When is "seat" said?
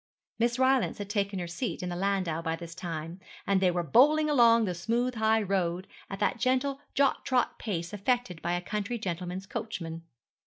1.47-1.83